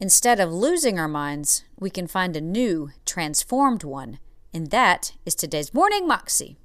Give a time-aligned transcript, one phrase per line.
[0.00, 4.20] Instead of losing our minds, we can find a new, transformed one.
[4.54, 6.56] And that is today's Morning Moxie.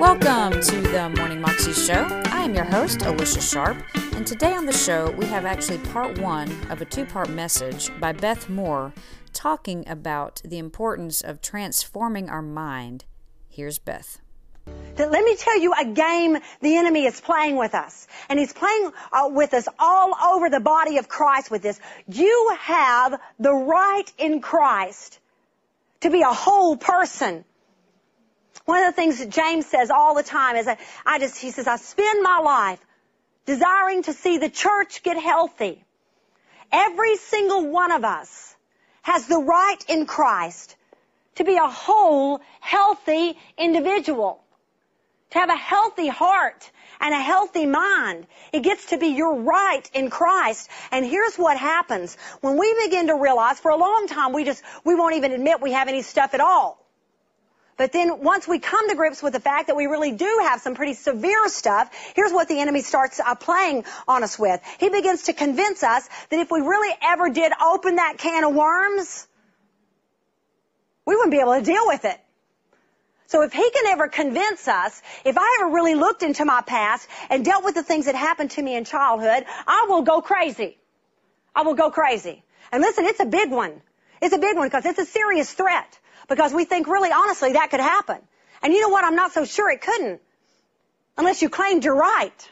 [0.00, 2.06] Welcome to the Morning Moxie Show.
[2.32, 3.76] I am your host, Alicia Sharp,
[4.14, 7.90] and today on the show we have actually part one of a two part message
[8.00, 8.94] by Beth Moore
[9.34, 13.04] talking about the importance of transforming our mind.
[13.50, 14.18] Here's Beth
[14.96, 18.06] that let me tell you a game the enemy is playing with us.
[18.28, 21.80] And he's playing uh, with us all over the body of Christ with this.
[22.08, 25.18] You have the right in Christ
[26.00, 27.44] to be a whole person.
[28.64, 31.50] One of the things that James says all the time is, that I just, he
[31.50, 32.80] says, I spend my life
[33.46, 35.82] desiring to see the church get healthy.
[36.70, 38.54] Every single one of us
[39.02, 40.76] has the right in Christ
[41.36, 44.42] to be a whole, healthy individual.
[45.30, 46.70] To have a healthy heart
[47.00, 48.26] and a healthy mind.
[48.52, 50.68] It gets to be your right in Christ.
[50.90, 52.16] And here's what happens.
[52.40, 55.60] When we begin to realize, for a long time, we just, we won't even admit
[55.60, 56.80] we have any stuff at all.
[57.80, 60.60] But then once we come to grips with the fact that we really do have
[60.60, 64.60] some pretty severe stuff, here's what the enemy starts uh, playing on us with.
[64.78, 68.54] He begins to convince us that if we really ever did open that can of
[68.54, 69.26] worms,
[71.06, 72.20] we wouldn't be able to deal with it.
[73.30, 77.08] So if he can ever convince us, if I ever really looked into my past
[77.30, 80.76] and dealt with the things that happened to me in childhood, I will go crazy.
[81.54, 82.42] I will go crazy.
[82.72, 83.82] And listen, it's a big one.
[84.20, 85.96] It's a big one because it's a serious threat
[86.28, 88.18] because we think really honestly that could happen.
[88.62, 89.04] And you know what?
[89.04, 90.20] I'm not so sure it couldn't
[91.16, 92.50] unless you claimed your right.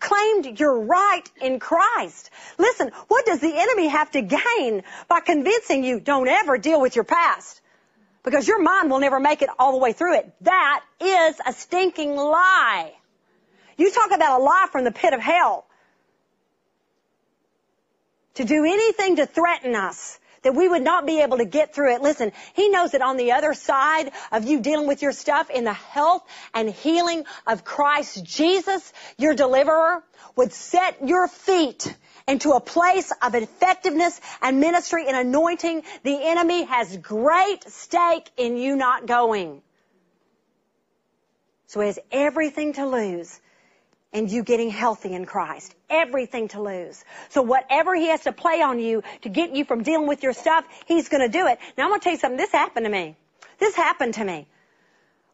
[0.00, 2.30] Claimed your right in Christ.
[2.56, 6.96] Listen, what does the enemy have to gain by convincing you don't ever deal with
[6.96, 7.60] your past?
[8.24, 10.32] Because your mind will never make it all the way through it.
[10.42, 12.92] That is a stinking lie.
[13.76, 15.64] You talk about a lie from the pit of hell.
[18.34, 21.94] To do anything to threaten us that we would not be able to get through
[21.94, 22.02] it.
[22.02, 25.64] Listen, he knows that on the other side of you dealing with your stuff in
[25.64, 26.22] the health
[26.54, 30.02] and healing of Christ Jesus, your deliverer,
[30.36, 31.94] would set your feet
[32.26, 35.82] into a place of effectiveness and ministry and anointing.
[36.04, 39.62] The enemy has great stake in you not going.
[41.66, 43.40] So he has everything to lose
[44.12, 45.74] and you getting healthy in Christ.
[45.90, 47.04] Everything to lose.
[47.28, 50.32] So whatever he has to play on you to get you from dealing with your
[50.32, 51.58] stuff, he's going to do it.
[51.76, 52.38] Now I'm going to tell you something.
[52.38, 53.16] This happened to me.
[53.58, 54.46] This happened to me.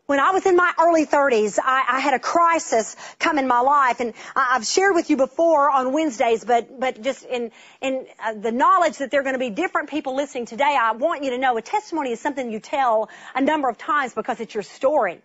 [0.06, 3.60] When I was in my early 30s, I, I had a crisis come in my
[3.60, 8.06] life, and I, have shared with you before on Wednesdays, but but just in in
[8.22, 11.24] uh, the knowledge that there are going to be different people listening today, I want
[11.24, 14.52] you to know a testimony is something you tell a number of times because it's
[14.52, 15.22] your story.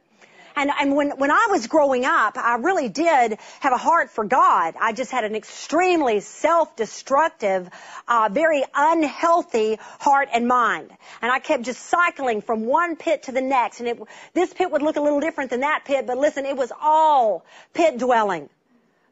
[0.60, 4.26] And, and when, when I was growing up, I really did have a heart for
[4.26, 4.76] God.
[4.78, 7.70] I just had an extremely self-destructive,
[8.10, 10.92] uh, very unhealthy heart and mind.
[11.22, 13.80] And I kept just cycling from one pit to the next.
[13.80, 14.00] And it,
[14.34, 17.46] this pit would look a little different than that pit, but listen, it was all
[17.74, 18.50] pit dwelling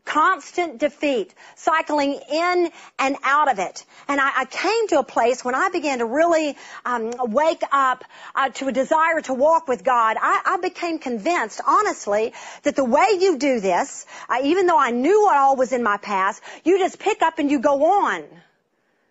[0.07, 3.85] constant defeat, cycling in and out of it.
[4.07, 8.03] And I, I came to a place when I began to really um, wake up
[8.33, 10.17] uh, to a desire to walk with God.
[10.19, 14.91] I, I, became convinced, honestly, that the way you do this, uh, even though I
[14.91, 18.23] knew what all was in my past, you just pick up and you go on.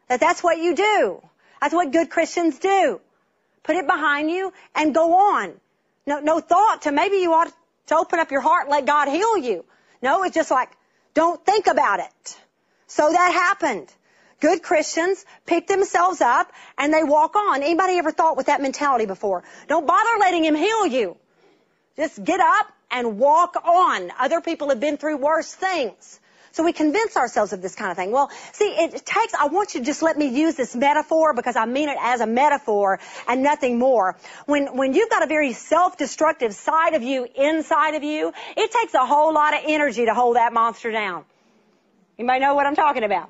[0.09, 1.23] That that's what you do.
[1.61, 3.01] That's what good Christians do.
[3.65, 5.53] Put it behind you and go on.
[6.07, 7.53] No, no thought to maybe you ought
[7.89, 9.65] to open up your heart and let God heal you.
[10.03, 10.71] No, it's just like,
[11.17, 12.41] don't think about it.
[12.87, 13.93] So that happened.
[14.39, 17.63] Good Christians pick themselves up and they walk on.
[17.63, 19.43] Anybody ever thought with that mentality before?
[19.67, 21.17] Don't bother letting him heal you.
[21.97, 24.13] Just get up and walk on.
[24.19, 26.21] Other people have been through worse things.
[26.57, 28.13] So we convince ourselves of this kind of thing.
[28.13, 31.55] Well, see, it takes, I want you to just let me use this metaphor because
[31.55, 34.17] I mean it as a metaphor and nothing more.
[34.47, 38.95] When, when you've got a very self-destructive side of you inside of you, it takes
[38.95, 41.27] a whole lot of energy to hold that monster down.
[42.17, 43.29] You may know what I'm talking about.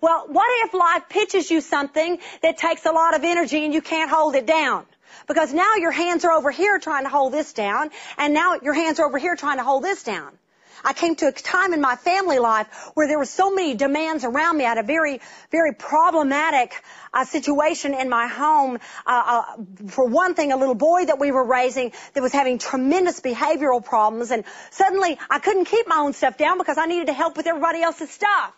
[0.00, 3.82] Well, what if life pitches you something that takes a lot of energy and you
[3.82, 4.84] can't hold it down?
[5.28, 8.74] Because now your hands are over here trying to hold this down, and now your
[8.74, 10.36] hands are over here trying to hold this down.
[10.84, 14.24] I came to a time in my family life where there were so many demands
[14.24, 14.64] around me.
[14.64, 15.20] I had a very,
[15.50, 16.74] very problematic
[17.12, 18.78] uh, situation in my home.
[19.06, 19.42] Uh, uh,
[19.88, 23.84] for one thing, a little boy that we were raising that was having tremendous behavioral
[23.84, 27.36] problems, and suddenly I couldn't keep my own stuff down because I needed to help
[27.36, 28.52] with everybody else's stuff.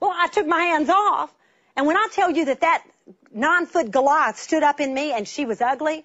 [0.00, 1.32] Well, I took my hands off,
[1.76, 2.84] and when I tell you that that
[3.32, 6.04] nine foot Goliath stood up in me and she was ugly,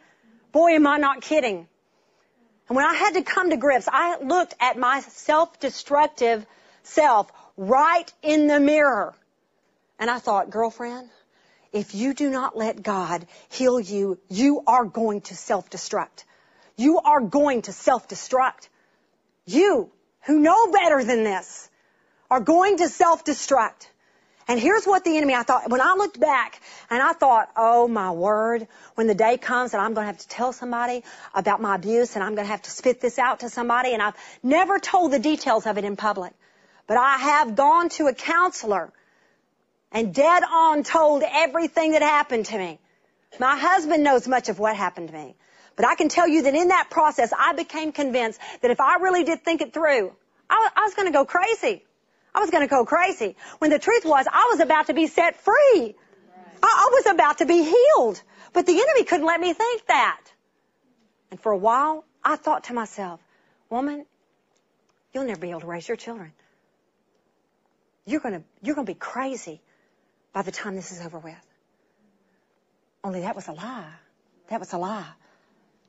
[0.52, 1.68] boy, am I not kidding.
[2.68, 6.46] And when I had to come to grips, I looked at my self-destructive
[6.84, 9.16] self right in the mirror.
[10.00, 11.10] And I thought, girlfriend,
[11.72, 16.24] if you do not let God heal you, you are going to self-destruct.
[16.76, 18.68] You are going to self-destruct.
[19.46, 19.90] You,
[20.26, 21.70] who know better than this,
[22.30, 23.88] are going to self-destruct.
[24.50, 27.88] And here's what the enemy, I thought, when I looked back and I thought, oh
[27.88, 31.04] my word, when the day comes and I'm going to have to tell somebody
[31.36, 34.02] about my abuse and I'm going to have to spit this out to somebody and
[34.02, 36.32] I've never told the details of it in public.
[36.88, 38.94] But I have gone to a counselor
[39.92, 42.80] and dead on told everything that happened to me.
[43.40, 45.36] My husband knows much of what happened to me.
[45.76, 48.96] But I can tell you that in that process, I became convinced that if I
[48.96, 50.14] really did think it through,
[50.50, 51.84] I was going to go crazy.
[52.38, 53.36] I was going to go crazy.
[53.58, 55.96] When the truth was, I was about to be set free.
[56.62, 58.22] I, I was about to be healed.
[58.54, 60.22] But the enemy couldn't let me think that.
[61.32, 63.20] And for a while, I thought to myself,
[63.72, 64.06] woman,
[65.14, 66.32] you'll never be able to raise your children.
[68.06, 69.60] You're going to, you're going to be crazy
[70.32, 71.34] by the time this is over with.
[73.04, 73.94] Only that was a lie.
[74.50, 75.10] That was a lie.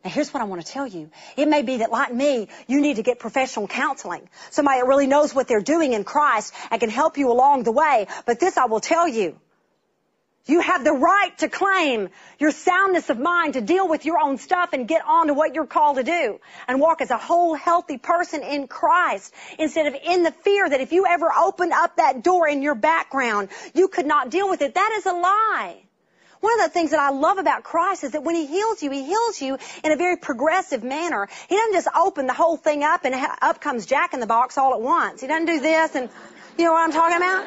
[0.05, 1.11] Now here's what I want to tell you.
[1.37, 4.29] It may be that like me, you need to get professional counseling.
[4.51, 7.73] Somebody that really knows what they're doing in Christ and can help you along the
[7.73, 8.07] way.
[8.25, 9.39] But this I will tell you.
[10.47, 12.09] You have the right to claim
[12.39, 15.55] your soundness of mind to deal with your own stuff and get on to what
[15.55, 19.95] you're called to do and walk as a whole healthy person in Christ instead of
[20.03, 23.89] in the fear that if you ever opened up that door in your background, you
[23.89, 24.75] could not deal with it.
[24.75, 25.83] That is a lie.
[26.41, 28.91] One of the things that I love about Christ is that when He heals you,
[28.91, 31.29] He heals you in a very progressive manner.
[31.49, 34.57] He doesn't just open the whole thing up and up comes Jack in the box
[34.57, 35.21] all at once.
[35.21, 36.09] He doesn't do this and,
[36.57, 37.47] you know what I'm talking about?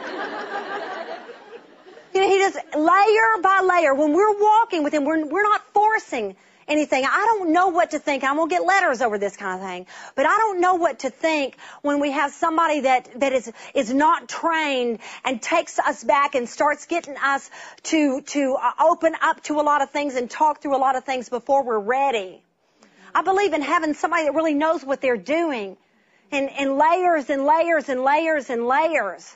[2.13, 3.93] You know, He just layer by layer.
[3.93, 6.35] When we're walking with Him, we're, we're not forcing
[6.67, 7.05] anything.
[7.05, 8.23] I don't know what to think.
[8.23, 9.85] I'm gonna get letters over this kind of thing,
[10.15, 13.93] but I don't know what to think when we have somebody that that is is
[13.93, 17.49] not trained and takes us back and starts getting us
[17.83, 20.95] to to uh, open up to a lot of things and talk through a lot
[20.95, 22.41] of things before we're ready.
[23.13, 25.77] I believe in having somebody that really knows what they're doing,
[26.31, 29.35] and and layers and layers and layers and layers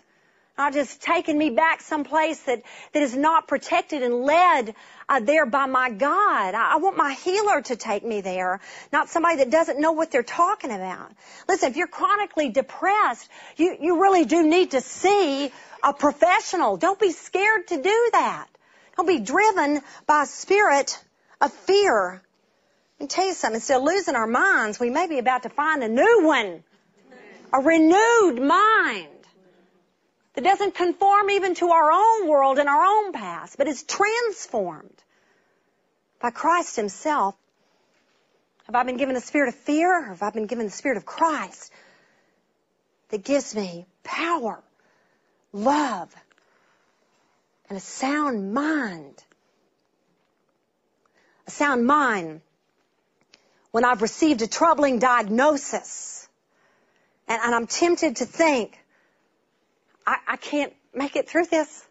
[0.58, 2.62] not just taking me back someplace that,
[2.94, 4.74] that is not protected and led
[5.10, 6.56] uh, there by my God.
[6.56, 8.62] I, I want my healer to take me there,
[8.92, 11.12] not somebody that doesn't know what they're talking about.
[11.48, 15.52] Listen, if you're chronically depressed, you, you really do need to see
[15.84, 16.78] a professional.
[16.78, 18.48] Don't be scared to do that.
[18.98, 20.98] Don't be driven by a spirit
[21.42, 22.22] of fear.
[23.00, 23.56] Let me tell you something.
[23.56, 26.64] Instead of losing our minds, we may be about to find a new one.
[27.54, 29.15] A renewed mind
[30.36, 35.04] that doesn't conform even to our own world and our own past, but is transformed
[36.20, 37.36] by Christ Himself.
[38.66, 40.98] Have I been given the spirit of fear or have I been given the spirit
[40.98, 41.72] of Christ
[43.10, 44.62] that gives me power,
[45.54, 46.14] love,
[47.70, 49.24] and a sound mind?
[51.48, 52.42] A sound mind
[53.72, 56.28] when I've received a troubling diagnosis
[57.28, 58.78] and, and I'm tempted to think,
[60.06, 61.86] I, I can't make it through this.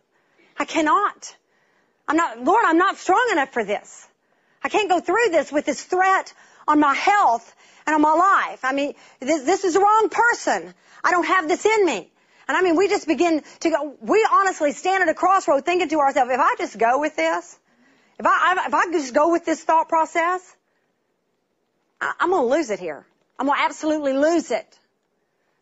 [0.58, 1.36] I cannot.
[2.06, 4.06] I'm not, Lord, I'm not strong enough for this.
[4.62, 6.32] I can't go through this with this threat
[6.66, 7.54] on my health
[7.86, 8.60] and on my life.
[8.64, 10.74] I mean, this, this is the wrong person.
[11.02, 12.10] I don't have this in me.
[12.46, 15.88] And I mean, we just begin to go, we honestly stand at a crossroad thinking
[15.88, 17.58] to ourselves, if I just go with this,
[18.18, 20.40] if I, if I just go with this thought process,
[22.00, 23.06] I, I'm going to lose it here.
[23.38, 24.78] I'm going to absolutely lose it.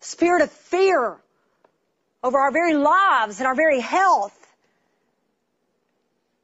[0.01, 1.21] Spirit of fear
[2.23, 4.39] over our very lives and our very health.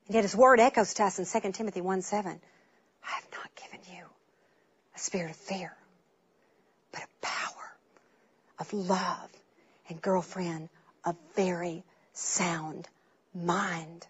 [0.06, 2.40] And yet his word echoes to us in 2 Timothy 1 7.
[3.04, 4.04] I have not given you
[4.94, 5.72] a spirit of fear,
[6.92, 7.76] but a power
[8.58, 9.30] of love
[9.88, 10.68] and girlfriend,
[11.04, 12.88] a very sound
[13.34, 14.06] mind.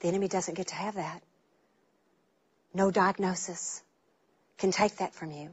[0.00, 1.22] The enemy doesn't get to have that.
[2.74, 3.82] No diagnosis
[4.58, 5.50] can take that from you.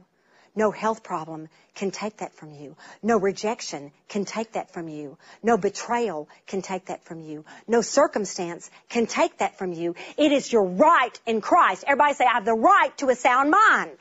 [0.56, 2.76] No health problem can take that from you.
[3.02, 5.18] No rejection can take that from you.
[5.42, 7.44] No betrayal can take that from you.
[7.66, 9.96] No circumstance can take that from you.
[10.16, 11.82] It is your right in Christ.
[11.86, 13.98] Everybody say, I have the right to a sound mind.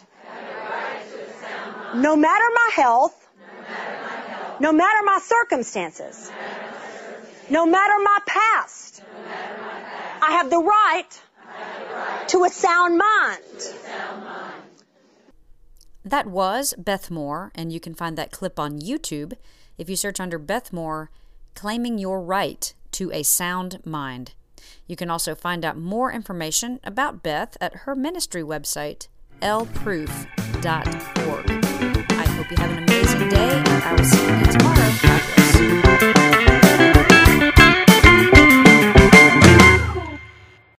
[1.96, 3.28] No matter my health,
[4.60, 6.32] no matter my circumstances,
[7.50, 9.02] no matter my past,
[10.22, 11.22] I have the right
[12.28, 13.42] to a sound mind
[16.04, 19.34] that was Beth Moore, and you can find that clip on YouTube
[19.78, 21.10] if you search under Beth Moore,
[21.56, 24.34] Claiming Your Right to a Sound Mind.
[24.88, 29.08] You can also find out more information about Beth at her ministry website,
[29.42, 30.66] lproof.org.
[32.12, 34.92] I hope you have an amazing day, and I will see you tomorrow.
[35.02, 35.22] God
[36.98, 37.13] bless.